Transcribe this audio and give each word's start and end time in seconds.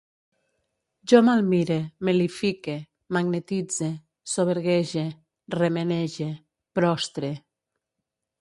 Jo 1.11 1.19
malmire, 1.27 1.75
mel·lifique, 2.09 2.77
magnetitze, 3.17 3.91
soberguege, 4.35 5.07
remenege, 5.61 6.31
prostre 6.81 7.35